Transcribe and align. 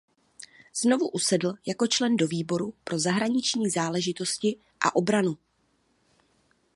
Znovu 0.75 1.09
usedl 1.09 1.53
jako 1.67 1.87
člen 1.87 2.15
do 2.17 2.27
výboru 2.27 2.73
pro 2.83 2.99
zahraniční 2.99 3.69
záležitosti 3.69 4.55
a 4.85 4.95
obranu. 4.95 5.37